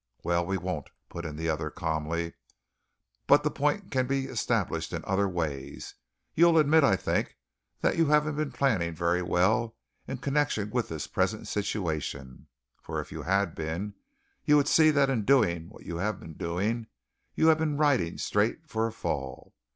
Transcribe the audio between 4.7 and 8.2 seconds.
in other ways. You'll admit, I think, that you